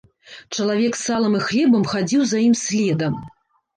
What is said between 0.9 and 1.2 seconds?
з